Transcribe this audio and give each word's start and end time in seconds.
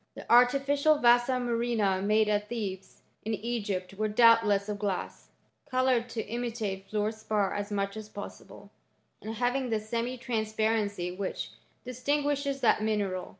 * 0.09 0.15
The 0.15 0.25
artificial 0.33 0.95
vasa 0.97 1.33
murrhina 1.33 2.03
made 2.03 2.27
at 2.27 2.49
Thebes, 2.49 3.03
in 3.23 3.35
Egypt, 3.35 3.93
were 3.93 4.07
doubtless 4.07 4.67
of 4.67 4.79
glass, 4.79 5.29
coloured 5.69 6.09
to 6.09 6.23
imi 6.25 6.51
tate 6.51 6.89
fluor 6.89 7.11
spar 7.13 7.53
as 7.53 7.69
much 7.71 7.95
as 7.95 8.09
possible, 8.09 8.71
and 9.21 9.35
having 9.35 9.69
tha 9.69 9.79
semi 9.79 10.17
transparency 10.17 11.11
which 11.15 11.51
distinguishes 11.85 12.61
that 12.61 12.81
mineral. 12.81 13.29